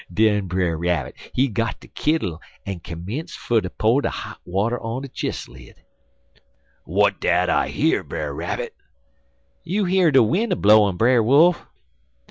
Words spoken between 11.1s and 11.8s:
Wolf.'